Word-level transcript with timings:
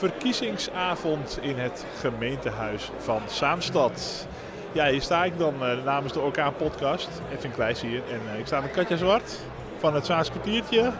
verkiezingsavond 0.00 1.38
in 1.40 1.58
het 1.58 1.84
gemeentehuis 2.00 2.90
van 2.98 3.20
Zaanstad. 3.26 4.26
Ja, 4.72 4.86
hier 4.86 5.02
sta 5.02 5.24
ik 5.24 5.38
dan 5.38 5.54
uh, 5.62 5.84
namens 5.84 6.12
de 6.12 6.20
Orkaan 6.20 6.54
Podcast. 6.56 7.08
Edwin 7.32 7.52
Kleijs 7.52 7.80
hier. 7.80 8.02
En 8.10 8.20
uh, 8.32 8.38
ik 8.38 8.46
sta 8.46 8.60
met 8.60 8.70
Katja 8.70 8.96
Zwart 8.96 9.38
van 9.78 9.94
het 9.94 10.06
Zaans 10.06 10.30
kwartiertje. 10.30 10.92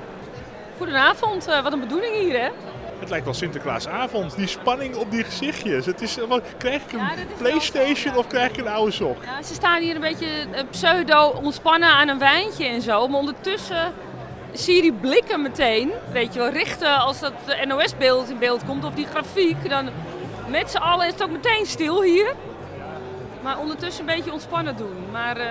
Goedenavond, 0.76 1.48
uh, 1.48 1.62
wat 1.62 1.72
een 1.72 1.80
bedoeling 1.80 2.14
hier 2.14 2.40
hè? 2.40 2.48
Het 2.98 3.08
lijkt 3.08 3.24
wel 3.24 3.34
Sinterklaasavond. 3.34 4.36
Die 4.36 4.46
spanning 4.46 4.96
op 4.96 5.10
die 5.10 5.24
gezichtjes. 5.24 5.86
Het 5.86 6.00
is, 6.00 6.16
wat, 6.28 6.42
krijg 6.58 6.82
ik 6.82 6.92
een 6.92 6.98
ja, 6.98 7.14
Playstation 7.38 8.16
of 8.16 8.26
krijg 8.26 8.50
ik 8.50 8.56
een 8.56 8.68
oude 8.68 8.92
sok? 8.92 9.24
Ja, 9.24 9.42
ze 9.42 9.54
staan 9.54 9.82
hier 9.82 9.94
een 9.94 10.00
beetje 10.00 10.28
pseudo 10.70 11.28
ontspannen 11.42 11.88
aan 11.88 12.08
een 12.08 12.18
wijntje 12.18 12.66
en 12.66 12.82
zo. 12.82 13.08
Maar 13.08 13.18
ondertussen 13.18 13.92
zie 14.52 14.74
je 14.74 14.82
die 14.82 14.92
blikken 14.92 15.42
meteen, 15.42 15.90
weet 16.12 16.34
je 16.34 16.38
wel, 16.38 16.48
richten 16.48 16.98
als 16.98 17.20
dat 17.20 17.32
NOS-beeld 17.66 18.30
in 18.30 18.38
beeld 18.38 18.64
komt 18.64 18.84
of 18.84 18.94
die 18.94 19.06
grafiek. 19.06 19.68
Dan 19.68 19.88
met 20.48 20.70
z'n 20.70 20.76
allen 20.76 21.06
is 21.06 21.12
het 21.12 21.22
ook 21.22 21.30
meteen 21.30 21.66
stil 21.66 22.02
hier. 22.02 22.34
Maar 23.42 23.58
ondertussen 23.58 24.08
een 24.08 24.14
beetje 24.16 24.32
ontspannen 24.32 24.76
doen. 24.76 25.10
Maar 25.12 25.36
uh, 25.36 25.44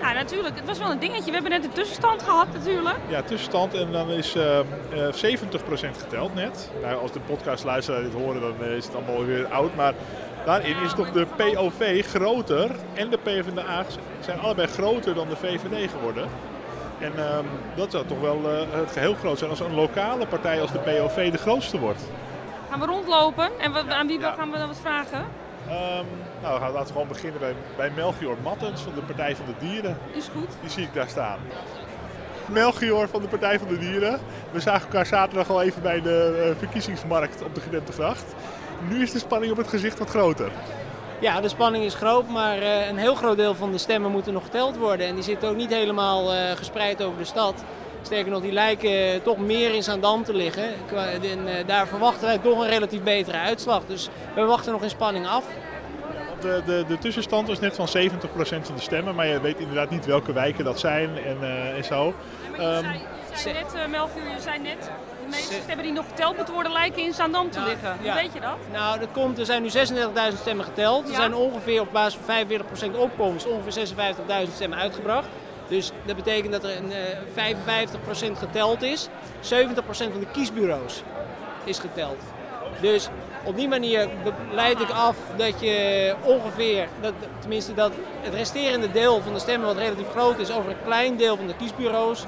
ja, 0.00 0.12
natuurlijk, 0.12 0.56
het 0.56 0.66
was 0.66 0.78
wel 0.78 0.90
een 0.90 0.98
dingetje. 0.98 1.24
We 1.24 1.32
hebben 1.32 1.50
net 1.50 1.64
een 1.64 1.72
tussenstand 1.72 2.22
gehad 2.22 2.46
natuurlijk. 2.52 2.96
Ja, 3.08 3.22
tussenstand 3.22 3.74
en 3.74 3.92
dan 3.92 4.10
is 4.10 4.36
uh, 4.36 4.58
uh, 4.94 5.38
70% 5.38 5.98
geteld 5.98 6.34
net. 6.34 6.70
Nou, 6.82 7.00
als 7.00 7.12
de 7.12 7.20
podcastluisteraar 7.20 8.02
dit 8.02 8.12
horen, 8.12 8.40
dan 8.40 8.66
is 8.66 8.84
het 8.84 8.94
allemaal 8.94 9.24
weer 9.24 9.46
oud. 9.46 9.74
Maar 9.74 9.94
daarin 10.44 10.76
is 10.84 10.92
toch 10.92 11.12
de 11.12 11.26
POV 11.36 12.06
groter 12.06 12.70
en 12.94 13.10
de 13.10 13.18
PvdA 13.18 13.84
zijn 14.20 14.40
allebei 14.40 14.68
groter 14.68 15.14
dan 15.14 15.28
de 15.28 15.36
VVD 15.36 15.90
geworden. 15.90 16.28
En 17.02 17.36
um, 17.36 17.46
dat 17.74 17.90
zou 17.90 18.06
toch 18.06 18.20
wel 18.20 18.40
uh, 18.44 18.60
het 18.70 18.90
geheel 18.90 19.14
groot 19.14 19.38
zijn 19.38 19.50
als 19.50 19.60
een 19.60 19.74
lokale 19.74 20.26
partij 20.26 20.60
als 20.60 20.72
de 20.72 20.78
POV 20.78 21.30
de 21.30 21.38
grootste 21.38 21.78
wordt. 21.78 22.02
Gaan 22.70 22.80
we 22.80 22.86
rondlopen 22.86 23.50
en 23.58 23.92
aan 23.92 24.06
wie 24.06 24.20
ja. 24.20 24.32
gaan 24.32 24.50
we 24.50 24.58
dan 24.58 24.66
wat 24.66 24.80
vragen? 24.80 25.18
Um, 25.18 26.06
nou, 26.42 26.60
laten 26.60 26.86
we 26.86 26.92
gewoon 26.92 27.08
beginnen 27.08 27.40
bij, 27.40 27.54
bij 27.76 27.90
Melchior 27.96 28.36
Mattens 28.42 28.80
van 28.80 28.92
de 28.94 29.00
Partij 29.00 29.36
van 29.36 29.46
de 29.46 29.66
Dieren. 29.66 29.98
Is 30.12 30.28
goed. 30.34 30.48
Die 30.60 30.70
zie 30.70 30.84
ik 30.84 30.94
daar 30.94 31.08
staan. 31.08 31.38
Melchior 32.46 33.08
van 33.08 33.20
de 33.20 33.28
Partij 33.28 33.58
van 33.58 33.68
de 33.68 33.78
Dieren. 33.78 34.20
We 34.50 34.60
zagen 34.60 34.82
elkaar 34.82 35.06
zaterdag 35.06 35.50
al 35.50 35.62
even 35.62 35.82
bij 35.82 36.00
de 36.00 36.46
uh, 36.50 36.58
verkiezingsmarkt 36.58 37.42
op 37.42 37.54
de 37.54 37.60
Gedentegracht. 37.60 38.34
Nu 38.88 39.02
is 39.02 39.12
de 39.12 39.18
spanning 39.18 39.52
op 39.52 39.58
het 39.58 39.68
gezicht 39.68 39.98
wat 39.98 40.08
groter. 40.08 40.50
Ja, 41.22 41.40
de 41.40 41.48
spanning 41.48 41.84
is 41.84 41.94
groot, 41.94 42.28
maar 42.28 42.58
uh, 42.58 42.88
een 42.88 42.96
heel 42.96 43.14
groot 43.14 43.36
deel 43.36 43.54
van 43.54 43.72
de 43.72 43.78
stemmen 43.78 44.10
moeten 44.10 44.32
nog 44.32 44.42
geteld 44.42 44.76
worden. 44.76 45.06
En 45.06 45.14
die 45.14 45.24
zitten 45.24 45.48
ook 45.48 45.56
niet 45.56 45.70
helemaal 45.70 46.34
uh, 46.34 46.50
gespreid 46.50 47.02
over 47.02 47.18
de 47.18 47.24
stad. 47.24 47.64
Sterker 48.02 48.32
nog, 48.32 48.42
die 48.42 48.52
lijken 48.52 49.22
toch 49.22 49.38
meer 49.38 49.74
in 49.74 49.82
Zaandam 49.82 50.24
te 50.24 50.34
liggen. 50.34 50.64
En 51.22 51.66
daar 51.66 51.86
verwachten 51.86 52.26
wij 52.26 52.38
toch 52.38 52.62
een 52.62 52.68
relatief 52.68 53.02
betere 53.02 53.36
uitslag. 53.36 53.82
Dus 53.86 54.08
we 54.34 54.44
wachten 54.44 54.72
nog 54.72 54.82
in 54.82 54.90
spanning 54.90 55.26
af. 55.26 55.44
De, 56.40 56.62
de, 56.66 56.84
de 56.88 56.98
tussenstand 56.98 57.48
is 57.48 57.60
net 57.60 57.74
van 57.74 57.88
70% 57.88 57.90
van 58.62 58.74
de 58.74 58.80
stemmen, 58.80 59.14
maar 59.14 59.26
je 59.26 59.40
weet 59.40 59.58
inderdaad 59.58 59.90
niet 59.90 60.06
welke 60.06 60.32
wijken 60.32 60.64
dat 60.64 60.80
zijn 60.80 61.10
en, 61.24 61.36
en 61.76 61.84
zo. 61.84 62.14
Je 62.56 62.94
zei 63.38 63.54
net, 63.54 63.74
uh, 63.74 63.86
Melchior, 63.86 64.24
je 64.24 64.40
zei 64.40 64.58
net, 64.58 64.90
de 65.22 65.28
meeste 65.30 65.54
stemmen 65.62 65.84
die 65.84 65.92
nog 65.92 66.06
geteld 66.06 66.36
moeten 66.36 66.54
worden 66.54 66.72
lijken 66.72 67.02
in 67.02 67.12
Zaandam 67.12 67.50
te 67.50 67.60
liggen. 67.60 67.96
Ja. 68.02 68.14
weet 68.14 68.32
je 68.32 68.40
dat? 68.40 68.56
Nou, 68.72 68.98
dat 68.98 69.08
komt, 69.12 69.38
er 69.38 69.46
zijn 69.46 69.62
nu 69.62 69.68
36.000 70.32 70.38
stemmen 70.40 70.64
geteld. 70.64 71.08
Er 71.08 71.14
zijn 71.14 71.34
ongeveer 71.34 71.80
op 71.80 71.92
basis 71.92 72.20
van 72.24 72.46
45% 72.94 72.96
opkomst 72.96 73.46
ongeveer 73.46 73.88
56.000 74.46 74.54
stemmen 74.54 74.78
uitgebracht. 74.78 75.28
Dus 75.68 75.90
dat 76.04 76.16
betekent 76.16 76.52
dat 76.52 76.64
er 76.64 76.76
een, 76.76 76.90
uh, 76.90 76.96
55% 77.34 78.38
geteld 78.38 78.82
is. 78.82 79.08
70% 79.40 80.12
van 80.12 80.20
de 80.20 80.30
kiesbureaus 80.32 81.02
is 81.64 81.78
geteld. 81.78 82.18
Dus 82.80 83.08
op 83.44 83.56
die 83.56 83.68
manier 83.68 84.08
leid 84.52 84.80
ik 84.80 84.90
af 84.90 85.16
dat 85.36 85.60
je 85.60 86.14
ongeveer, 86.22 86.88
dat, 87.00 87.12
tenminste 87.38 87.74
dat 87.74 87.92
het 88.20 88.34
resterende 88.34 88.90
deel 88.90 89.20
van 89.20 89.32
de 89.32 89.38
stemmen, 89.38 89.66
wat 89.66 89.76
relatief 89.76 90.10
groot 90.10 90.38
is, 90.38 90.52
over 90.52 90.70
een 90.70 90.84
klein 90.84 91.16
deel 91.16 91.36
van 91.36 91.46
de 91.46 91.56
kiesbureaus 91.56 92.24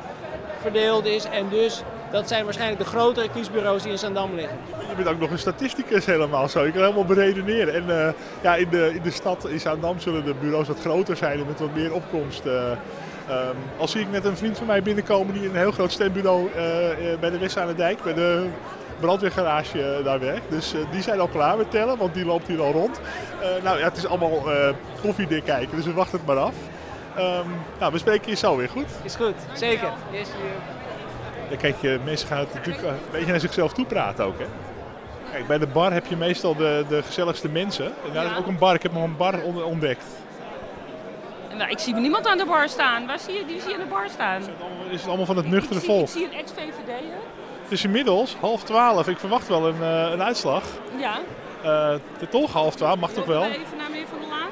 verdeeld 0.65 1.07
is. 1.07 1.25
En 1.25 1.49
dus 1.49 1.83
dat 2.11 2.29
zijn 2.29 2.45
waarschijnlijk 2.45 2.81
de 2.81 2.87
grotere 2.87 3.31
kiesbureaus 3.31 3.83
die 3.83 3.93
in 3.93 3.99
Zandam 3.99 4.35
liggen. 4.35 4.59
Je 4.89 4.95
bent 4.97 5.09
ook 5.09 5.21
nog 5.21 5.31
een 5.31 5.39
statisticus 5.39 6.07
helemaal 6.07 6.49
zo. 6.49 6.65
Je 6.65 6.73
kan 6.73 6.81
helemaal 6.81 7.05
beredeneren. 7.05 7.75
En 7.75 7.85
uh, 7.89 8.09
ja, 8.43 8.55
in, 8.55 8.69
de, 8.69 8.91
in 8.95 9.03
de 9.03 9.11
stad 9.11 9.49
in 9.49 9.61
Zandam 9.61 10.01
zullen 10.01 10.25
de 10.25 10.35
bureaus 10.41 10.69
wat 10.69 10.81
groter 10.81 11.17
zijn 11.17 11.39
en 11.39 11.47
met 11.47 11.61
wat 11.61 11.75
meer 11.75 11.93
opkomst. 11.93 12.47
Uh, 12.47 12.71
al 13.77 13.89
zie 13.89 14.01
ik 14.01 14.11
net 14.11 14.25
een 14.25 14.37
vriend 14.37 14.59
van 14.59 14.67
mij 14.67 14.83
binnenkomen 14.83 15.35
die 15.35 15.43
in 15.43 15.49
een 15.49 15.57
heel 15.57 15.73
groot 15.73 15.93
stembureau 15.93 16.47
uh, 16.47 16.53
bij 17.21 17.31
de 17.31 17.39
West 17.39 17.59
aan 17.59 17.67
de 17.67 17.75
Dijk, 17.75 18.03
bij 18.03 18.15
de 18.15 18.47
brandweergarage 19.01 20.01
daar 20.05 20.21
werkt. 20.21 20.51
Dus 20.51 20.75
die 20.91 21.03
zijn 21.03 21.21
al 21.21 21.29
klaar 21.29 21.57
met 21.57 21.71
tellen, 21.71 21.99
want 21.99 22.15
die 22.15 22.25
loopt 22.25 22.49
hier 22.49 22.61
al 22.61 22.73
rond. 22.73 23.01
Nou 23.63 23.79
ja, 23.79 23.85
het 23.85 23.97
is 23.97 24.07
allemaal 24.07 24.43
koffiedik 25.03 25.45
kijken, 25.45 25.77
dus 25.77 25.87
we 25.87 25.93
wachten 25.93 26.19
het 26.19 26.27
maar 26.27 26.39
af. 26.39 26.55
Um, 27.19 27.47
nou, 27.79 27.93
we 27.93 27.99
spreken 27.99 28.31
je 28.31 28.37
zo 28.37 28.57
weer, 28.57 28.69
goed? 28.69 28.87
Is 29.03 29.15
goed, 29.15 29.35
zeker. 29.53 29.93
Yes, 30.11 30.29
ja, 31.51 31.57
kijk, 31.57 31.77
je, 31.81 31.99
mensen 32.05 32.29
gaan 32.29 32.39
het 32.39 32.55
natuurlijk 32.55 32.85
een 32.85 32.95
beetje 33.11 33.31
naar 33.31 33.41
zichzelf 33.41 33.73
toe 33.73 33.85
praten 33.85 34.25
ook, 34.25 34.39
hè? 34.39 34.47
Kijk, 35.31 35.47
bij 35.47 35.59
de 35.59 35.67
bar 35.67 35.93
heb 35.93 36.07
je 36.07 36.17
meestal 36.17 36.57
de, 36.57 36.85
de 36.89 37.03
gezelligste 37.03 37.49
mensen. 37.49 37.85
En 37.85 38.13
daar 38.13 38.25
ja. 38.25 38.31
is 38.31 38.37
ook 38.37 38.47
een 38.47 38.59
bar. 38.59 38.75
Ik 38.75 38.83
heb 38.83 38.93
nog 38.93 39.03
een 39.03 39.17
bar 39.17 39.43
ontdekt. 39.43 40.05
Nou, 41.57 41.71
ik 41.71 41.79
zie 41.79 41.95
niemand 41.95 42.27
aan 42.27 42.39
de 42.39 42.47
bar 42.47 42.69
staan. 42.69 43.07
Waar 43.07 43.19
zie 43.19 43.35
je 43.35 43.45
die 43.47 43.61
zie 43.61 43.69
je 43.69 43.75
aan 43.75 43.81
de 43.81 43.87
bar 43.87 44.09
staan? 44.09 44.41
Is 44.41 44.47
het 44.47 44.55
allemaal, 44.61 44.85
is 44.91 44.99
het 45.01 45.07
allemaal 45.07 45.27
van 45.27 45.37
het 45.37 45.47
nuchtere 45.47 45.81
volk? 45.81 46.07
Ik 46.07 46.09
zie 46.09 46.25
een 46.25 46.33
ex-VVD'er. 46.33 47.19
Het 47.63 47.73
is 47.73 47.85
inmiddels 47.85 48.37
half 48.41 48.63
twaalf. 48.63 49.09
Ik 49.09 49.19
verwacht 49.19 49.49
wel 49.49 49.67
een, 49.67 49.81
uh, 49.81 50.11
een 50.13 50.23
uitslag. 50.23 50.63
Ja. 50.97 51.19
Uh, 51.65 51.95
toch 52.31 52.53
half 52.53 52.75
twaalf, 52.75 52.99
mag 52.99 53.11
toch 53.11 53.25
wel? 53.25 53.45
Even 53.45 53.77
naar 53.79 53.91
meneer 53.91 54.07
Van 54.07 54.19
der 54.19 54.29
Laan. 54.29 54.49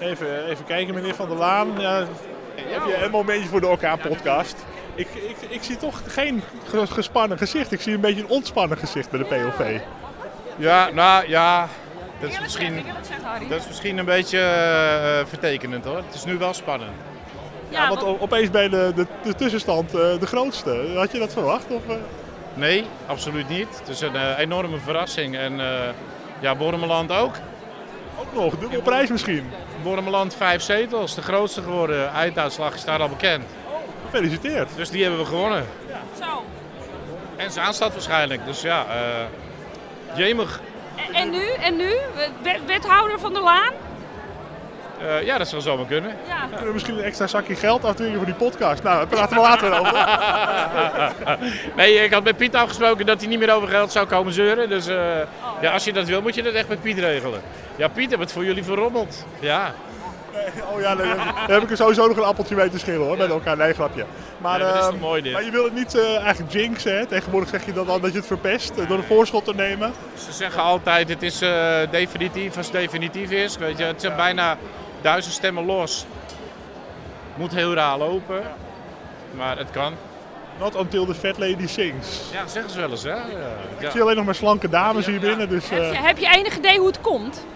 Even, 0.00 0.46
even 0.46 0.64
kijken, 0.64 0.94
meneer 0.94 1.14
Van 1.14 1.28
der 1.28 1.38
Laan. 1.38 1.68
Ja, 1.78 2.06
heb 2.54 2.86
je 2.86 3.04
een 3.04 3.10
momentje 3.10 3.48
voor 3.48 3.60
de 3.60 3.66
Orkaan-podcast? 3.66 4.56
Ik, 4.94 5.08
ik, 5.14 5.36
ik 5.48 5.62
zie 5.62 5.76
toch 5.76 6.02
geen 6.06 6.42
gespannen 6.72 7.38
gezicht. 7.38 7.72
Ik 7.72 7.80
zie 7.80 7.94
een 7.94 8.00
beetje 8.00 8.22
een 8.22 8.28
ontspannen 8.28 8.78
gezicht 8.78 9.10
bij 9.10 9.18
de 9.18 9.24
POV. 9.24 9.78
Ja, 10.56 10.90
nou 10.90 11.28
ja. 11.28 11.68
Dat 12.20 12.30
is, 12.30 12.40
misschien, 12.40 12.84
dat 13.48 13.60
is 13.60 13.66
misschien 13.66 13.98
een 13.98 14.04
beetje 14.04 14.38
uh, 14.38 15.26
vertekenend 15.28 15.84
hoor. 15.84 15.96
Het 15.96 16.14
is 16.14 16.24
nu 16.24 16.38
wel 16.38 16.54
spannend. 16.54 16.90
Ja, 17.68 17.88
want 17.88 18.00
wat... 18.00 18.20
opeens 18.20 18.50
bij 18.50 18.68
de, 18.68 18.92
de, 18.94 19.06
de 19.22 19.34
tussenstand 19.34 19.94
uh, 19.94 20.00
de 20.20 20.26
grootste. 20.26 20.92
Had 20.94 21.12
je 21.12 21.18
dat 21.18 21.32
verwacht? 21.32 21.66
Of, 21.68 21.82
uh... 21.88 21.94
Nee, 22.54 22.84
absoluut 23.06 23.48
niet. 23.48 23.78
Het 23.78 23.88
is 23.88 24.00
een 24.00 24.14
uh, 24.14 24.38
enorme 24.38 24.78
verrassing. 24.78 25.36
En 25.36 25.60
ja, 26.40 26.54
Bormeland 26.54 27.12
ook. 27.12 27.34
Ook 28.18 28.34
nog, 28.34 28.58
dubbel 28.58 28.80
prijs 28.80 29.10
misschien. 29.10 29.50
Bormeland 29.82 30.34
vijf 30.34 30.62
zetels, 30.62 31.14
de 31.14 31.22
grootste 31.22 31.62
geworden. 31.62 32.12
Einduitslag 32.12 32.74
is 32.74 32.84
daar 32.84 33.00
al 33.00 33.08
bekend. 33.08 33.44
Oh, 33.66 33.74
gefeliciteerd. 34.04 34.68
Dus 34.76 34.90
die 34.90 35.02
hebben 35.02 35.20
we 35.20 35.26
gewonnen. 35.26 35.66
Ja. 35.88 36.00
Zo. 36.26 36.44
En 37.36 37.50
Zaanstad 37.50 37.92
waarschijnlijk. 37.92 38.46
Dus 38.46 38.60
ja, 38.60 38.86
jemig. 40.16 40.60
En, 41.06 41.14
en 41.14 41.30
nu? 41.30 41.50
En 41.60 41.76
nu? 41.76 41.96
Wethouder 42.66 43.20
van 43.20 43.34
de 43.34 43.40
Laan? 43.40 43.72
Uh, 45.02 45.24
ja, 45.24 45.38
dat 45.38 45.48
zou 45.48 45.62
zomaar 45.62 45.86
kunnen. 45.86 46.16
Ja. 46.26 46.46
Kunnen 46.46 46.66
we 46.66 46.72
misschien 46.72 46.98
een 46.98 47.04
extra 47.04 47.26
zakje 47.26 47.54
geld 47.54 47.84
afdwingen 47.84 48.16
voor 48.16 48.26
die 48.26 48.34
podcast? 48.34 48.82
Nou, 48.82 48.96
daar 48.98 49.06
praten 49.06 49.36
we 49.36 49.42
later 49.42 49.80
over. 49.80 50.08
nee, 51.76 51.94
ik 51.94 52.12
had 52.12 52.24
met 52.24 52.36
Piet 52.36 52.54
afgesproken 52.54 53.06
dat 53.06 53.20
hij 53.20 53.28
niet 53.28 53.38
meer 53.38 53.54
over 53.54 53.68
geld 53.68 53.92
zou 53.92 54.06
komen 54.06 54.32
zeuren. 54.32 54.68
Dus 54.68 54.88
uh, 54.88 54.96
oh. 54.96 55.62
ja, 55.62 55.72
als 55.72 55.84
je 55.84 55.92
dat 55.92 56.06
wil, 56.06 56.22
moet 56.22 56.34
je 56.34 56.42
dat 56.42 56.54
echt 56.54 56.68
met 56.68 56.82
Piet 56.82 56.98
regelen. 56.98 57.40
Ja, 57.76 57.88
Piet 57.88 58.08
heeft 58.08 58.20
het 58.20 58.32
voor 58.32 58.44
jullie 58.44 58.64
verrommeld. 58.64 59.24
Ja. 59.40 59.74
Oh 60.72 60.80
ja, 60.80 60.94
dan 60.94 61.06
heb 61.46 61.62
ik 61.62 61.70
er 61.70 61.76
sowieso 61.76 62.06
nog 62.06 62.16
een 62.16 62.22
appeltje 62.22 62.54
mee 62.54 62.70
te 62.70 62.78
schillen 62.78 63.06
hoor, 63.06 63.16
met 63.16 63.30
elkaar. 63.30 63.56
Nee, 63.56 63.72
grapje. 63.72 64.04
Maar, 64.38 64.58
nee, 64.58 64.68
dat 64.68 64.76
is 64.76 64.84
toch 64.84 65.00
mooi 65.00 65.22
dit. 65.22 65.32
maar 65.32 65.44
je 65.44 65.50
wil 65.50 65.64
het 65.64 65.74
niet 65.74 65.94
uh, 65.94 66.20
eigenlijk 66.22 66.52
jinxen. 66.52 66.96
Hè? 66.96 67.06
Tegenwoordig 67.06 67.48
zeg 67.48 67.66
je 67.66 67.72
dan 67.72 67.88
al 67.88 68.00
dat 68.00 68.12
je 68.12 68.18
het 68.18 68.26
verpest 68.26 68.72
door 68.88 68.98
een 68.98 69.04
voorschot 69.04 69.44
te 69.44 69.54
nemen. 69.54 69.92
Ze 70.26 70.32
zeggen 70.32 70.62
altijd 70.62 71.08
het 71.08 71.22
is 71.22 71.42
uh, 71.42 71.50
definitief 71.90 72.56
als 72.56 72.66
het 72.66 72.74
definitief 72.74 73.30
is. 73.30 73.56
Weet 73.56 73.78
je, 73.78 73.84
het 73.84 74.00
zijn 74.00 74.12
ja. 74.12 74.18
bijna 74.18 74.56
duizend 75.00 75.34
stemmen 75.34 75.64
los. 75.64 76.06
Moet 77.34 77.54
heel 77.54 77.74
raar 77.74 77.98
lopen, 77.98 78.42
maar 79.30 79.58
het 79.58 79.70
kan. 79.70 79.94
Not 80.58 80.76
until 80.76 81.06
the 81.06 81.14
fat 81.14 81.38
lady 81.38 81.66
sings. 81.66 82.20
Ja, 82.32 82.46
zeggen 82.46 82.70
ze 82.70 82.80
wel 82.80 82.90
eens, 82.90 83.02
hè? 83.02 83.10
Ja. 83.10 83.22
Ik 83.78 83.90
zie 83.90 84.00
alleen 84.00 84.16
nog 84.16 84.24
maar 84.24 84.34
slanke 84.34 84.68
dames 84.68 85.06
hier 85.06 85.20
binnen. 85.20 85.48
Dus, 85.48 85.68
heb, 85.70 85.82
je, 85.82 85.90
uh... 85.90 86.04
heb 86.04 86.18
je 86.18 86.28
enig 86.34 86.56
idee 86.56 86.78
hoe 86.78 86.86
het 86.86 87.00
komt? 87.00 87.46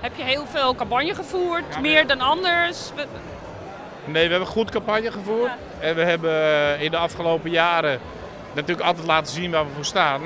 Heb 0.00 0.16
je 0.16 0.22
heel 0.22 0.46
veel 0.46 0.74
campagne 0.74 1.14
gevoerd, 1.14 1.64
ja, 1.70 1.80
meer 1.80 2.06
dan 2.06 2.20
anders? 2.20 2.90
Nee, 4.04 4.24
we 4.24 4.30
hebben 4.30 4.48
goed 4.48 4.70
campagne 4.70 5.10
gevoerd. 5.10 5.50
Ja. 5.80 5.86
En 5.86 5.94
we 5.94 6.02
hebben 6.02 6.30
eh, 6.30 6.82
in 6.82 6.90
de 6.90 6.96
afgelopen 6.96 7.50
jaren 7.50 8.00
natuurlijk 8.52 8.86
altijd 8.86 9.06
laten 9.06 9.32
zien 9.34 9.50
waar 9.50 9.64
we 9.64 9.70
voor 9.74 9.84
staan. 9.84 10.22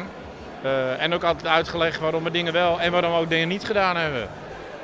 Uh, 0.65 1.03
en 1.03 1.15
ook 1.15 1.25
altijd 1.25 1.47
uitgelegd 1.47 2.00
waarom 2.00 2.25
we 2.25 2.31
dingen 2.31 2.53
wel 2.53 2.81
en 2.81 2.93
waarom 2.93 3.12
we 3.12 3.19
ook 3.19 3.29
dingen 3.29 3.49
niet 3.49 3.65
gedaan 3.65 3.97
hebben. 3.97 4.29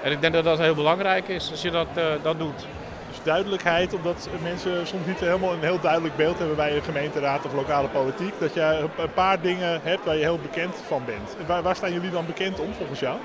En 0.02 0.12
ik 0.12 0.20
denk 0.20 0.34
dat 0.34 0.44
dat 0.44 0.58
heel 0.58 0.74
belangrijk 0.74 1.28
is 1.28 1.50
als 1.50 1.62
je 1.62 1.70
dat, 1.70 1.86
uh, 1.98 2.04
dat 2.22 2.38
doet. 2.38 2.66
Dus 3.08 3.18
duidelijkheid, 3.22 3.94
omdat 3.94 4.28
mensen 4.42 4.86
soms 4.86 5.06
niet 5.06 5.20
helemaal 5.20 5.52
een 5.52 5.62
heel 5.62 5.80
duidelijk 5.80 6.16
beeld 6.16 6.38
hebben 6.38 6.56
bij 6.56 6.76
een 6.76 6.82
gemeenteraad 6.82 7.44
of 7.44 7.52
lokale 7.52 7.88
politiek. 7.88 8.32
Dat 8.38 8.54
je 8.54 8.88
een 8.98 9.12
paar 9.14 9.40
dingen 9.40 9.80
hebt 9.82 10.04
waar 10.04 10.16
je 10.16 10.22
heel 10.22 10.38
bekend 10.38 10.74
van 10.86 11.02
bent. 11.04 11.36
Waar, 11.46 11.62
waar 11.62 11.76
staan 11.76 11.92
jullie 11.92 12.10
dan 12.10 12.26
bekend 12.26 12.60
om 12.60 12.74
volgens 12.74 13.00
jou? 13.00 13.16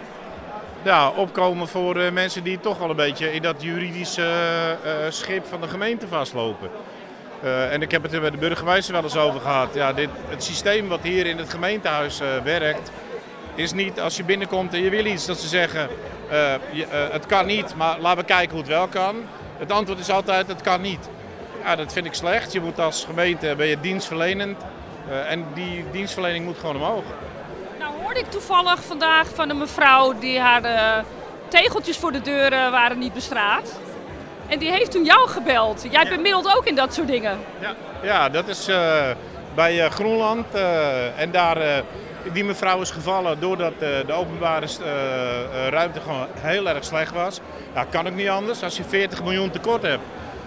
Ja, 0.83 1.09
opkomen 1.09 1.67
voor 1.67 1.97
uh, 1.97 2.11
mensen 2.11 2.43
die 2.43 2.59
toch 2.59 2.77
wel 2.77 2.89
een 2.89 2.95
beetje 2.95 3.33
in 3.33 3.41
dat 3.41 3.55
juridische 3.63 4.27
uh, 4.85 4.91
schip 5.09 5.45
van 5.45 5.61
de 5.61 5.67
gemeente 5.67 6.07
vastlopen. 6.07 6.69
Uh, 7.43 7.73
en 7.73 7.81
ik 7.81 7.91
heb 7.91 8.03
het 8.03 8.13
er 8.13 8.21
bij 8.21 8.29
de 8.29 8.37
burgemeester 8.37 8.93
wel 8.93 9.03
eens 9.03 9.17
over 9.17 9.41
gehad. 9.41 9.73
Ja, 9.73 9.93
dit, 9.93 10.09
het 10.27 10.43
systeem 10.43 10.87
wat 10.87 11.01
hier 11.01 11.25
in 11.25 11.37
het 11.37 11.49
gemeentehuis 11.49 12.21
werkt, 12.43 12.91
is 13.55 13.73
niet 13.73 13.99
als 13.99 14.17
je 14.17 14.23
binnenkomt 14.23 14.73
en 14.73 14.81
je 14.81 14.89
wil 14.89 15.05
iets 15.05 15.25
dat 15.25 15.39
ze 15.39 15.47
zeggen: 15.47 15.89
je, 16.71 16.85
het 17.11 17.25
kan 17.25 17.45
niet, 17.45 17.75
maar 17.75 17.99
laten 17.99 18.19
we 18.19 18.25
kijken 18.25 18.49
hoe 18.49 18.59
het 18.59 18.67
wel 18.67 18.87
kan. 18.87 19.15
Het 19.57 19.71
antwoord 19.71 19.99
is 19.99 20.09
altijd: 20.09 20.47
het 20.47 20.61
kan 20.61 20.81
niet. 20.81 21.09
Ja, 21.63 21.75
dat 21.75 21.93
vind 21.93 22.05
ik 22.05 22.13
slecht. 22.13 22.53
Je 22.53 22.61
moet 22.61 22.79
als 22.79 23.05
gemeente 23.05 23.53
ben 23.57 23.67
je 23.67 23.79
dienstverlenend 23.79 24.57
en 25.27 25.45
die 25.53 25.85
dienstverlening 25.91 26.45
moet 26.45 26.57
gewoon 26.57 26.75
omhoog 26.75 27.03
hoorde 28.13 28.27
ik 28.27 28.31
toevallig 28.31 28.83
vandaag 28.83 29.27
van 29.33 29.49
een 29.49 29.57
mevrouw 29.57 30.19
die 30.19 30.39
haar 30.39 30.65
uh, 30.65 31.03
tegeltjes 31.47 31.97
voor 31.97 32.11
de 32.11 32.21
deuren 32.21 32.71
waren 32.71 32.99
niet 32.99 33.13
bestraat. 33.13 33.79
En 34.47 34.59
die 34.59 34.71
heeft 34.71 34.91
toen 34.91 35.03
jou 35.03 35.29
gebeld. 35.29 35.85
Jij 35.89 36.07
bemiddelt 36.09 36.55
ook 36.55 36.65
in 36.65 36.75
dat 36.75 36.93
soort 36.93 37.07
dingen. 37.07 37.39
Ja, 37.59 37.73
ja 38.01 38.29
dat 38.29 38.47
is 38.47 38.69
uh, 38.69 39.03
bij 39.55 39.85
uh, 39.85 39.89
Groenland. 39.89 40.45
en 41.15 41.31
daar, 41.31 41.83
die 42.31 42.43
mevrouw 42.43 42.81
is 42.81 42.91
gevallen 42.91 43.39
doordat 43.39 43.79
de 43.79 44.13
openbare 44.13 44.67
ruimte 45.69 46.01
gewoon 46.01 46.27
heel 46.39 46.67
erg 46.67 46.83
slecht 46.83 47.11
was. 47.11 47.39
Ja, 47.73 47.83
kan 47.83 48.07
ook 48.07 48.15
niet 48.15 48.29
anders. 48.29 48.63
Als 48.63 48.77
je 48.77 48.83
40 48.83 49.23
miljoen 49.23 49.49
tekort 49.49 49.81
hebt 49.81 50.03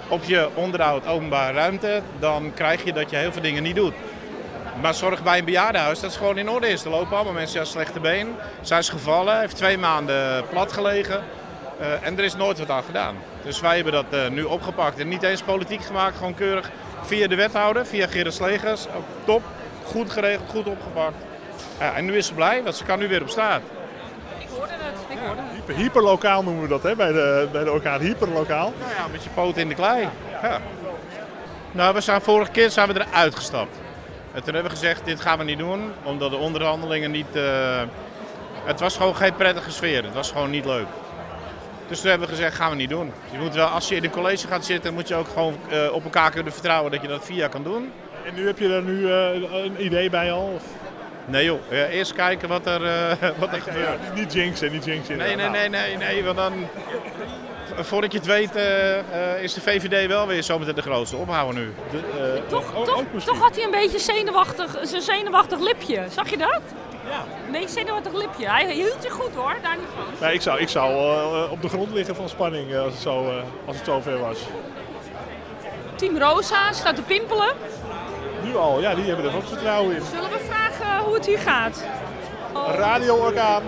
op 0.08 0.25
je 0.25 0.49
onderhoud 0.55 1.06
openbare 1.06 1.52
ruimte, 1.52 2.02
dan 2.19 2.52
krijg 2.55 2.84
je 2.84 2.93
dat 2.93 3.11
je 3.11 3.17
heel 3.17 3.32
veel 3.32 3.43
dingen 3.43 3.62
niet 3.62 3.76
doet. 3.76 3.94
Maar 4.81 4.94
zorg 4.94 5.23
bij 5.23 5.38
een 5.38 5.44
bejaardenhuis 5.44 6.00
dat 6.00 6.11
het 6.11 6.19
gewoon 6.19 6.38
in 6.38 6.50
orde 6.50 6.69
is. 6.69 6.84
Er 6.84 6.90
lopen 6.90 7.17
allemaal 7.17 7.32
mensen 7.32 7.61
aan 7.61 7.67
slechte 7.67 8.00
been. 8.00 8.34
Zij 8.61 8.78
is 8.78 8.88
gevallen, 8.88 9.40
heeft 9.40 9.56
twee 9.56 9.78
maanden 9.78 10.44
plat 10.49 10.73
gelegen. 10.73 11.23
En 12.02 12.19
er 12.19 12.25
is 12.25 12.37
nooit 12.37 12.58
wat 12.58 12.70
aan 12.70 12.82
gedaan. 12.82 13.17
Dus 13.43 13.61
wij 13.61 13.75
hebben 13.75 13.93
dat 13.93 14.31
nu 14.31 14.43
opgepakt. 14.43 14.99
En 14.99 15.08
niet 15.08 15.23
eens 15.23 15.43
politiek 15.43 15.84
gemaakt, 15.84 16.17
gewoon 16.17 16.34
keurig 16.34 16.70
via 17.02 17.28
de 17.28 17.34
wethouder, 17.34 17.87
via 17.87 18.06
Gerrit 18.06 18.34
Slegers. 18.34 18.87
Top, 19.25 19.43
goed 19.84 20.11
geregeld, 20.11 20.50
goed 20.50 20.67
opgepakt. 20.67 21.17
Ja, 21.81 21.94
en 21.94 22.05
nu 22.05 22.17
is 22.17 22.26
ze 22.26 22.35
blij, 22.35 22.62
want 22.62 22.76
ze 22.76 22.85
kan 22.85 22.99
nu 22.99 23.08
weer 23.08 23.23
op 23.23 23.29
straat. 23.29 23.61
Ik 24.38 24.47
hoorde 24.56 24.73
het, 24.73 24.99
ik 25.08 25.19
hoorde 25.26 25.41
het. 25.43 25.53
Hyper, 25.53 25.75
hyperlokaal 25.75 26.43
noemen 26.43 26.62
we 26.62 26.69
dat 26.69 26.82
hè, 26.82 26.97
bij, 26.97 27.12
de, 27.12 27.49
bij 27.53 27.64
de 27.64 27.73
orkaan. 27.73 28.00
Hyperlokaal. 28.00 28.73
Nou 28.79 28.93
ja, 28.97 29.06
met 29.12 29.25
je 29.25 29.31
poot 29.31 29.56
in 29.56 29.69
de 29.69 29.75
klei. 29.75 30.08
Ja. 30.43 30.61
Nou, 31.73 31.94
we 31.94 32.00
zijn 32.00 32.20
vorige 32.20 32.50
keer 32.50 32.70
zijn 32.70 32.93
we 32.93 33.00
eruit 33.00 33.35
gestapt. 33.35 33.76
En 34.32 34.43
toen 34.43 34.55
hebben 34.55 34.73
we 34.73 34.79
gezegd, 34.79 35.05
dit 35.05 35.20
gaan 35.20 35.38
we 35.38 35.44
niet 35.44 35.58
doen, 35.58 35.93
omdat 36.03 36.31
de 36.31 36.37
onderhandelingen 36.37 37.11
niet... 37.11 37.37
Uh, 37.37 37.82
het 38.64 38.81
was 38.81 38.97
gewoon 38.97 39.17
geen 39.17 39.35
prettige 39.35 39.70
sfeer, 39.70 40.05
het 40.05 40.14
was 40.14 40.31
gewoon 40.31 40.50
niet 40.50 40.64
leuk. 40.64 40.87
Dus 41.88 42.00
toen 42.00 42.11
hebben 42.11 42.29
we 42.29 42.35
gezegd, 42.35 42.56
gaan 42.56 42.70
we 42.70 42.76
niet 42.76 42.88
doen. 42.88 43.12
Je 43.31 43.38
moet 43.38 43.55
wel, 43.55 43.67
als 43.67 43.88
je 43.88 43.94
in 43.97 44.05
een 44.05 44.11
college 44.11 44.47
gaat 44.47 44.64
zitten, 44.64 44.94
moet 44.94 45.09
je 45.09 45.14
ook 45.14 45.29
gewoon 45.29 45.56
uh, 45.73 45.93
op 45.93 46.05
elkaar 46.05 46.31
kunnen 46.31 46.52
vertrouwen 46.52 46.91
dat 46.91 47.02
je 47.02 47.09
dat 47.09 47.25
via 47.25 47.49
kan 47.49 47.62
doen. 47.62 47.93
En 48.26 48.35
nu 48.35 48.47
heb 48.47 48.59
je 48.59 48.75
er 48.75 48.82
nu 48.82 48.99
uh, 48.99 49.64
een 49.64 49.85
idee 49.85 50.11
bij 50.11 50.32
al? 50.32 50.52
Of? 50.55 50.62
Nee 51.26 51.44
joh, 51.44 51.61
ja, 51.70 51.87
eerst 51.87 52.12
kijken 52.12 52.49
wat 52.49 52.67
er, 52.67 52.81
wat 53.40 53.52
er 53.52 53.61
gebeurt. 53.61 53.99
Ja, 54.02 54.14
niet 54.14 54.32
jinxen, 54.32 54.73
niet 54.73 54.84
jinxen. 54.84 55.17
Nee, 55.17 55.37
nee, 55.37 55.49
nee, 55.49 55.69
nee, 55.69 55.96
nee, 55.96 56.25
want 56.25 56.37
dan 56.37 56.52
voordat 57.75 58.12
je 58.12 58.19
het 58.19 58.26
weet 58.26 58.56
uh, 58.56 58.96
uh, 58.96 59.43
is 59.43 59.55
de 59.55 59.61
VVD 59.61 60.06
wel 60.06 60.26
weer 60.26 60.43
zometeen 60.43 60.75
de 60.75 60.82
grootste. 60.82 61.17
Ophouden 61.17 61.62
nu. 61.62 61.75
De, 61.90 61.96
uh, 61.96 62.49
toch, 62.49 62.84
toch, 62.84 63.05
toch, 63.25 63.38
had 63.38 63.56
hij 63.56 63.64
een 63.64 63.70
beetje 63.70 63.99
zenuwachtig, 63.99 64.78
zijn 64.82 65.02
zenuwachtig 65.02 65.58
lipje. 65.58 66.05
Zag 66.11 66.31
je 66.31 66.37
dat? 66.37 66.61
Ja. 67.11 67.25
Nee, 67.50 67.69
zenuwachtig 67.69 68.12
lipje. 68.12 68.49
Hij 68.50 68.73
hield 68.73 68.96
zich 69.00 69.12
goed 69.12 69.34
hoor, 69.34 69.56
daar 69.62 69.76
niet 69.76 69.88
van. 69.94 70.26
Nee, 70.26 70.34
ik 70.34 70.43
zou, 70.43 70.61
ik 70.61 70.69
zou 70.69 71.50
op 71.50 71.62
de 71.62 71.69
grond 71.69 71.93
liggen 71.93 72.14
van 72.14 72.28
spanning 72.28 72.76
als 72.76 72.93
het 72.93 73.02
zo, 73.02 73.43
als 73.67 73.76
het 73.76 73.84
zo 73.84 74.00
ver 74.00 74.19
was. 74.19 74.38
Team 75.94 76.19
Rosa 76.19 76.73
staat 76.73 76.96
te 76.96 77.02
pimpelen. 77.02 77.55
Nu 78.44 78.56
al, 78.56 78.81
ja, 78.81 78.94
die 78.94 79.05
hebben 79.05 79.25
er 79.25 79.37
ook 79.37 79.46
vertrouwen 79.46 79.96
in. 79.96 80.02
Zullen 80.14 80.31
we 80.31 80.36
het 81.16 81.26
hier 81.26 81.38
gaat? 81.38 81.84
Radio-orkaan. 82.76 83.62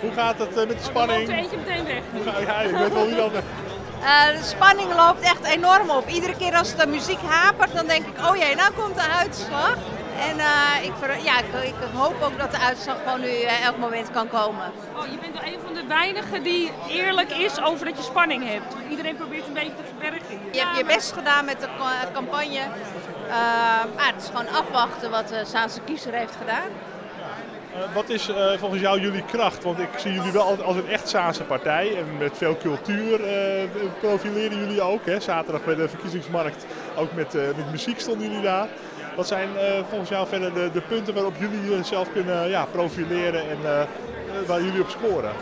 Hoe 0.00 0.12
gaat 0.12 0.38
het 0.38 0.54
met 0.54 0.68
de 0.68 0.84
spanning? 0.84 1.28
Er 1.28 1.34
eentje 1.34 1.56
meteen 1.56 1.84
weg. 1.84 2.02
Ja, 2.46 2.60
ik 2.60 2.76
weet 2.76 2.92
wel 2.92 3.06
wie 3.06 3.16
dan... 3.16 3.30
Uh, 3.32 4.26
de 4.38 4.44
spanning 4.44 4.94
loopt 4.94 5.20
echt 5.20 5.44
enorm 5.44 5.90
op. 5.90 6.08
Iedere 6.08 6.36
keer 6.36 6.56
als 6.56 6.76
de 6.76 6.86
muziek 6.86 7.20
hapert, 7.26 7.74
dan 7.74 7.86
denk 7.86 8.06
ik, 8.06 8.18
oh 8.28 8.36
jee, 8.36 8.54
nou 8.54 8.72
komt 8.72 8.94
de 8.94 9.08
uitslag. 9.18 9.76
En 10.28 10.36
uh, 10.36 10.84
ik, 10.84 10.92
ja, 11.24 11.38
ik, 11.38 11.64
ik, 11.64 11.74
hoop 11.94 12.22
ook 12.22 12.38
dat 12.38 12.50
de 12.50 12.58
uitslag 12.58 12.96
gewoon 13.04 13.20
nu 13.20 13.26
uh, 13.26 13.64
elk 13.64 13.76
moment 13.76 14.10
kan 14.10 14.28
komen. 14.28 14.72
Oh, 14.96 15.06
je 15.06 15.18
bent 15.18 15.54
een 15.54 15.60
van 15.64 15.74
de 15.74 15.86
weinigen 15.86 16.42
die 16.42 16.72
eerlijk 16.88 17.30
is 17.30 17.62
over 17.62 17.86
dat 17.86 17.96
je 17.96 18.02
spanning 18.02 18.48
hebt. 18.48 18.74
Iedereen 18.90 19.16
probeert 19.16 19.46
een 19.46 19.52
beetje 19.52 19.74
te 19.74 19.82
verbergen. 19.88 20.38
Je 20.52 20.60
hebt 20.60 20.76
je 20.76 20.84
best 20.84 21.12
gedaan 21.12 21.44
met 21.44 21.60
de 21.60 21.68
campagne. 22.12 22.60
Maar 23.96 24.12
het 24.12 24.22
is 24.22 24.28
gewoon 24.28 24.48
afwachten 24.48 25.10
wat 25.10 25.28
de 25.28 25.42
Zaanse 25.44 25.80
kiezer 25.80 26.12
heeft 26.12 26.36
gedaan. 26.36 26.70
Uh, 27.74 27.94
wat 27.94 28.08
is 28.08 28.28
uh, 28.28 28.52
volgens 28.58 28.80
jou 28.80 29.00
jullie 29.00 29.24
kracht? 29.24 29.64
Want 29.64 29.78
ik 29.78 29.88
zie 29.96 30.12
jullie 30.12 30.32
wel 30.32 30.62
als 30.62 30.76
een 30.76 30.88
echt 30.88 31.08
Saanse 31.08 31.42
partij 31.42 31.96
en 31.96 32.16
met 32.18 32.36
veel 32.36 32.56
cultuur 32.56 33.20
uh, 33.20 33.70
profileren 34.00 34.58
jullie 34.58 34.82
ook. 34.82 35.06
Hè? 35.06 35.20
Zaterdag 35.20 35.64
bij 35.64 35.74
de 35.74 35.88
verkiezingsmarkt, 35.88 36.66
ook 36.96 37.12
met, 37.12 37.32
met 37.32 37.70
muziek 37.70 38.00
stonden 38.00 38.28
jullie 38.28 38.42
daar. 38.42 38.68
Wat 39.16 39.26
zijn 39.26 39.48
volgens 39.88 40.10
jou 40.10 40.26
verder 40.26 40.54
de, 40.54 40.70
de, 40.72 40.80
punten 40.80 41.14
waarop 41.14 41.34
jullie 41.38 41.70
jezelf 41.70 42.12
kunnen 42.12 42.48
ja, 42.48 42.64
profileren 42.64 43.50
en 43.50 43.88
waar 44.46 44.62
jullie 44.62 44.80
op 44.80 44.88
scoren? 44.88 45.32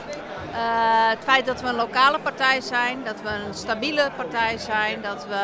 Het 0.54 1.18
feit 1.24 1.46
dat 1.46 1.60
we 1.60 1.68
een 1.68 1.74
lokale 1.74 2.18
partij 2.18 2.60
zijn, 2.60 3.04
dat 3.04 3.20
we 3.22 3.28
een 3.28 3.54
stabiele 3.54 4.10
partij 4.16 4.58
zijn, 4.58 5.02
dat 5.02 5.26
we 5.28 5.42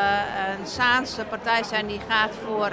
een 0.58 0.66
Saanse 0.66 1.24
partij 1.24 1.62
zijn 1.62 1.86
die 1.86 2.00
gaat 2.08 2.30
voor 2.44 2.72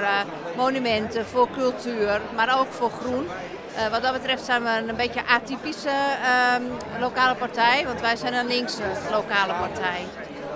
monumenten, 0.55 1.25
voor 1.25 1.47
cultuur, 1.49 2.21
maar 2.35 2.59
ook 2.59 2.71
voor 2.71 2.91
groen. 3.01 3.27
Uh, 3.75 3.87
wat 3.87 4.01
dat 4.01 4.13
betreft 4.13 4.45
zijn 4.45 4.63
we 4.63 4.83
een 4.87 4.95
beetje 4.95 5.25
atypische 5.27 5.89
uh, 5.89 6.99
lokale 6.99 7.35
partij, 7.35 7.85
want 7.85 8.01
wij 8.01 8.15
zijn 8.15 8.33
een 8.33 8.47
linkse 8.47 8.83
lokale 9.11 9.53
partij. 9.53 10.05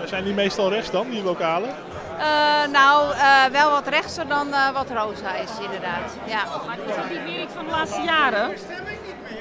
Zijn 0.06 0.24
die 0.24 0.34
meestal 0.34 0.70
rechts 0.70 0.92
dan, 0.92 1.10
die 1.10 1.24
lokale? 1.24 1.68
Uh, 1.68 2.72
nou, 2.72 3.16
uh, 3.16 3.46
wel 3.46 3.70
wat 3.70 3.88
rechtser 3.88 4.28
dan 4.28 4.48
uh, 4.48 4.70
wat 4.70 4.90
Rosa 4.90 5.36
is, 5.36 5.50
inderdaad. 5.62 6.12
Ja. 6.26 6.44
Maar 6.66 6.78
is 6.88 6.96
dat 6.96 7.10
niet 7.10 7.24
meer 7.24 7.42
iets 7.42 7.54
van 7.54 7.66
de 7.66 7.72
laatste 7.72 8.02
jaren? 8.02 8.52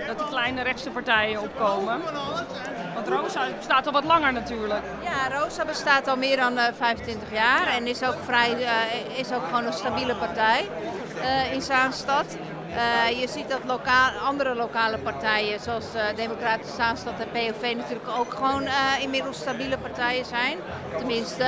Dat 0.08 0.18
die 0.18 0.28
kleine 0.28 0.62
rechtse 0.62 0.90
partijen 0.90 1.40
opkomen? 1.40 2.00
Want 2.94 3.08
Rosa 3.08 3.46
bestaat 3.56 3.86
al 3.86 3.92
wat 3.92 4.04
langer 4.04 4.32
natuurlijk. 4.32 4.82
Ja, 5.02 5.38
Rosa 5.38 5.64
bestaat 5.64 6.08
al 6.08 6.16
meer 6.16 6.36
dan 6.36 6.58
25 6.76 7.32
jaar 7.32 7.66
en 7.66 7.86
is 7.86 8.02
ook, 8.02 8.16
vrij, 8.24 8.56
is 9.16 9.32
ook 9.32 9.44
gewoon 9.44 9.64
een 9.64 9.72
stabiele 9.72 10.14
partij 10.14 10.68
in 11.52 11.62
Zaanstad. 11.62 12.36
Je 13.20 13.28
ziet 13.28 13.48
dat 13.48 13.60
lokaal, 13.66 14.10
andere 14.26 14.54
lokale 14.54 14.98
partijen, 14.98 15.60
zoals 15.60 15.92
de 15.92 16.12
Democratische 16.16 16.76
Zaanstad 16.76 17.12
en 17.18 17.30
POV, 17.30 17.74
natuurlijk 17.76 18.08
ook 18.18 18.34
gewoon 18.34 18.68
inmiddels 19.00 19.38
stabiele 19.38 19.78
partijen 19.78 20.24
zijn. 20.24 20.58
Tenminste, 20.96 21.46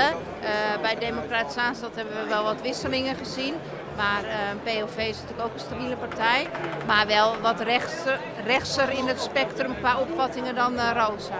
bij 0.82 0.98
Democratische 0.98 1.60
Zaanstad 1.60 1.90
hebben 1.94 2.14
we 2.22 2.28
wel 2.28 2.44
wat 2.44 2.60
wisselingen 2.62 3.16
gezien. 3.16 3.54
Maar 4.00 4.24
POV 4.64 4.96
is 4.96 5.16
natuurlijk 5.20 5.48
ook 5.48 5.54
een 5.54 5.60
stabiele 5.60 5.96
partij. 5.96 6.48
Maar 6.86 7.06
wel 7.06 7.40
wat 7.40 7.60
rechtser, 7.60 8.18
rechtser 8.44 8.90
in 8.90 9.06
het 9.06 9.20
spectrum 9.20 9.74
qua 9.80 9.98
opvattingen 9.98 10.54
dan 10.54 10.72
Rosa. 10.74 11.38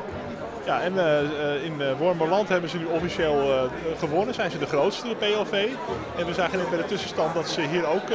Ja, 0.65 0.81
en 0.81 0.95
uh, 0.95 1.65
in 1.65 1.81
uh, 1.81 1.99
Wormerland 1.99 2.49
hebben 2.49 2.71
ze 2.71 2.79
nu 2.79 2.85
officieel 2.85 3.43
uh, 3.43 3.63
gewonnen. 3.99 4.35
Zijn 4.35 4.51
ze 4.51 4.59
de 4.59 4.67
grootste, 4.67 5.09
de 5.09 5.15
PLV. 5.15 5.69
En 6.19 6.27
we 6.27 6.35
zagen 6.35 6.59
net 6.59 6.69
bij 6.71 6.79
de 6.79 6.85
tussenstand 6.85 7.35
dat 7.35 7.49
ze 7.49 7.61
hier 7.61 7.87
ook 7.87 8.09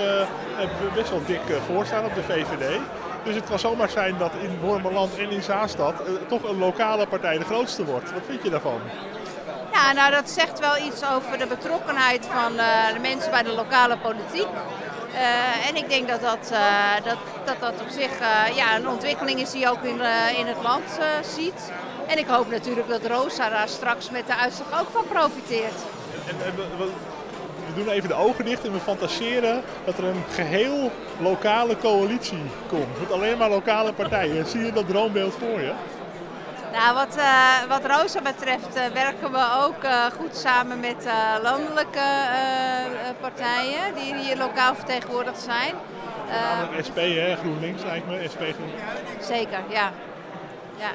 best 0.96 1.10
wel 1.10 1.26
dik 1.26 1.42
voor 1.68 1.86
staan 1.86 2.06
op 2.06 2.16
de 2.16 2.24
VVD. 2.24 2.80
Dus 3.24 3.36
het 3.36 3.50
kan 3.50 3.60
zomaar 3.60 3.90
zijn 3.90 4.18
dat 4.18 4.32
in 4.42 4.60
Wormerland 4.60 5.18
en 5.18 5.30
in 5.30 5.44
Zaanstad 5.44 5.94
toch 6.28 6.50
een 6.50 6.58
lokale 6.58 7.08
partij 7.08 7.38
de 7.38 7.46
grootste 7.46 7.86
wordt. 7.86 8.14
Wat 8.14 8.24
vind 8.28 8.44
je 8.44 8.50
daarvan? 8.50 8.80
Nou 9.94 10.12
dat 10.12 10.30
zegt 10.30 10.60
wel 10.60 10.78
iets 10.78 11.06
over 11.16 11.38
de 11.38 11.48
betrokkenheid 11.48 12.26
van 12.26 12.56
de 12.94 13.00
mensen 13.02 13.32
bij 13.32 13.44
de 13.44 13.54
lokale 13.54 13.98
politiek. 13.98 14.48
Uh, 15.14 15.68
en 15.70 15.76
ik 15.76 15.90
denk 15.90 16.08
dat 16.08 16.22
dat, 16.22 16.50
uh, 16.52 16.60
dat, 17.04 17.18
dat, 17.46 17.60
dat 17.60 17.82
op 17.82 17.90
zich 17.90 18.12
ja, 18.56 18.76
een 18.76 18.88
ontwikkeling 18.88 19.40
is 19.40 19.52
die 19.52 19.62
je 19.62 19.70
ook 19.70 19.84
in, 19.84 20.00
in 20.38 20.46
het 20.46 20.62
land 20.64 21.00
ziet. 21.36 21.72
En 22.08 22.18
ik 22.18 22.28
hoop 22.28 22.50
natuurlijk 22.50 22.88
dat 22.88 23.06
Rosa 23.06 23.50
daar 23.50 23.68
straks 23.68 24.10
met 24.10 24.28
de 24.28 24.36
uitslag 24.36 24.82
ook 24.82 24.90
van 24.92 25.04
profiteert. 25.08 25.80
En, 26.28 26.36
we 27.76 27.84
doen 27.84 27.90
even 27.90 28.10
de 28.10 28.16
ogen 28.16 28.46
dicht 28.46 28.66
en 28.66 28.72
we 28.72 28.80
fantaseren 28.80 29.64
dat 29.86 29.98
er 29.98 30.04
een 30.04 30.24
geheel 30.32 30.92
lokale 31.20 31.78
coalitie 31.78 32.44
komt. 32.68 33.00
Met 33.00 33.12
alleen 33.12 33.38
maar 33.38 33.50
lokale 33.50 33.94
partijen. 33.94 34.46
Zie 34.46 34.66
je 34.66 34.72
dat 34.72 34.88
droombeeld 34.88 35.34
voor 35.34 35.62
je? 35.62 35.72
Nou, 36.76 36.94
wat, 36.94 37.18
uh, 37.18 37.64
wat 37.68 37.86
Rosa 37.86 38.22
betreft 38.22 38.78
uh, 38.78 38.86
werken 38.86 39.32
we 39.32 39.46
ook 39.64 39.84
uh, 39.84 40.06
goed 40.06 40.36
samen 40.36 40.80
met 40.80 41.08
landelijke 41.42 42.08
partijen 43.20 43.96
die 43.96 44.16
hier 44.16 44.38
lokaal 44.38 44.76
vertegenwoordigd 44.76 45.42
zijn. 45.42 45.74
SP, 46.88 46.96
hè? 46.96 47.36
GroenLinks 47.36 47.84
lijkt 47.84 48.08
me. 48.08 48.28
SP 48.34 48.42
GroenLinks. 48.42 49.28
Zeker, 49.28 49.60
ja. 49.70 49.92
ja. 50.78 50.92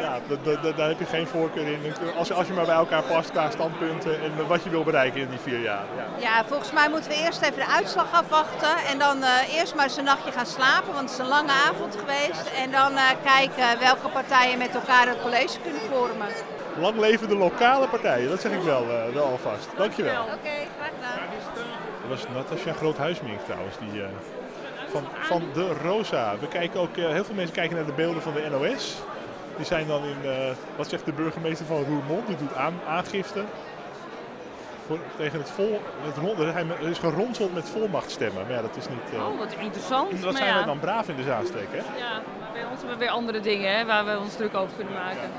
Ja, 0.00 0.18
daar 0.76 0.88
heb 0.88 0.98
je 0.98 1.04
geen 1.04 1.26
voorkeur 1.26 1.66
in. 1.66 1.94
Als, 2.16 2.32
als 2.32 2.46
je 2.46 2.52
maar 2.52 2.64
bij 2.64 2.74
elkaar 2.74 3.02
past 3.02 3.30
qua 3.30 3.50
standpunten 3.50 4.22
en 4.22 4.46
wat 4.46 4.64
je 4.64 4.70
wil 4.70 4.84
bereiken 4.84 5.20
in 5.20 5.28
die 5.28 5.38
vier 5.38 5.60
jaar. 5.60 5.84
Ja, 5.96 6.06
ja 6.18 6.44
volgens 6.44 6.72
mij 6.72 6.88
moeten 6.88 7.10
we 7.10 7.16
eerst 7.16 7.42
even 7.42 7.54
de 7.54 7.66
uitslag 7.66 8.12
afwachten. 8.12 8.76
En 8.90 8.98
dan 8.98 9.18
uh, 9.18 9.54
eerst 9.56 9.74
maar 9.74 9.84
eens 9.84 9.96
een 9.96 10.04
nachtje 10.04 10.32
gaan 10.32 10.46
slapen, 10.46 10.92
want 10.92 11.10
het 11.10 11.10
is 11.10 11.18
een 11.18 11.26
lange 11.26 11.52
avond 11.68 11.96
geweest. 11.96 12.50
En 12.62 12.70
dan 12.70 12.92
uh, 12.92 13.02
kijken 13.24 13.78
welke 13.80 14.08
partijen 14.08 14.58
met 14.58 14.74
elkaar 14.74 15.08
het 15.08 15.20
college 15.22 15.60
kunnen 15.62 15.82
vormen. 15.90 16.26
Lang 16.80 16.98
leven 16.98 17.28
de 17.28 17.36
lokale 17.36 17.88
partijen, 17.88 18.28
dat 18.28 18.40
zeg 18.40 18.52
ik 18.52 18.62
wel, 18.62 18.82
uh, 18.82 19.14
wel 19.14 19.24
alvast. 19.24 19.68
Dankjewel. 19.76 20.22
Oké, 20.22 20.32
okay, 20.32 20.68
graag 20.78 20.90
gedaan. 20.94 21.18
Dat 22.00 22.18
was 22.18 22.24
Natasja 22.34 22.72
Groothuismink 22.72 23.40
trouwens, 23.40 23.76
die 23.78 24.02
van, 24.86 25.04
van 25.20 25.42
de 25.52 25.72
Rosa. 25.82 26.34
We 26.40 26.48
kijken 26.48 26.80
ook, 26.80 26.96
heel 26.96 27.24
veel 27.24 27.34
mensen 27.34 27.54
kijken 27.54 27.76
naar 27.76 27.86
de 27.86 27.92
beelden 27.92 28.22
van 28.22 28.32
de 28.32 28.46
NOS. 28.50 28.96
Die 29.56 29.66
zijn 29.66 29.86
dan 29.86 30.04
in, 30.04 30.16
uh, 30.24 30.32
wat 30.76 30.88
zegt 30.88 31.04
de 31.04 31.12
burgemeester 31.12 31.66
van 31.66 31.84
Roermond, 31.84 32.26
die 32.26 32.36
doet 32.36 32.54
aan, 32.54 32.74
aangifte. 32.88 33.44
Voor, 34.86 34.98
tegen 35.16 35.38
het 35.38 35.50
vol, 35.50 35.80
het 36.00 36.54
hij 36.54 36.90
is 36.90 36.98
geronseld 36.98 37.54
met 37.54 37.68
volmachtstemmen. 37.68 38.42
Maar 38.42 38.56
ja, 38.56 38.62
dat 38.62 38.76
is 38.76 38.88
niet... 38.88 39.14
Uh, 39.14 39.26
oh, 39.26 39.38
wat 39.38 39.54
interessant. 39.58 40.22
Dat 40.22 40.36
zijn 40.36 40.48
ja. 40.48 40.54
wij 40.54 40.64
dan 40.64 40.78
braaf 40.78 41.08
in 41.08 41.16
de 41.16 41.22
Zaanstreek, 41.22 41.68
hè? 41.70 41.76
Ja, 41.76 42.22
bij 42.52 42.64
ons 42.70 42.78
hebben 42.78 42.98
we 42.98 43.04
weer 43.04 43.14
andere 43.14 43.40
dingen 43.40 43.76
hè, 43.76 43.84
waar 43.84 44.04
we 44.04 44.18
ons 44.18 44.36
druk 44.36 44.54
over 44.54 44.76
kunnen 44.76 44.94
maken. 44.94 45.30